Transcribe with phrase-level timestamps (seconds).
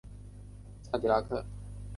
[0.81, 1.45] 萨迪拉克。